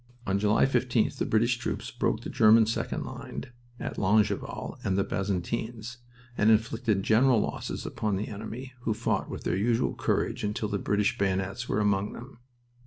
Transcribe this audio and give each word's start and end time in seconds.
On 0.25 0.39
July 0.39 0.65
15th 0.65 1.17
the 1.17 1.27
British 1.27 1.59
troops 1.59 1.91
broke 1.91 2.21
the 2.21 2.29
German 2.31 2.65
second 2.65 3.03
line 3.05 3.43
at 3.79 3.99
Longueval 3.99 4.79
and 4.83 4.97
the 4.97 5.03
Bazentins, 5.03 5.97
and 6.35 6.49
inflicted 6.49 7.05
great 7.05 7.21
losses 7.21 7.85
upon 7.85 8.15
the 8.15 8.27
enemy, 8.27 8.73
who 8.79 8.95
fought 8.95 9.29
with 9.29 9.43
their 9.43 9.55
usual 9.55 9.93
courage 9.93 10.43
until 10.43 10.69
the 10.69 10.79
British 10.79 11.19
bayonets 11.19 11.69
were 11.69 11.79
among 11.79 12.13
them. 12.13 12.39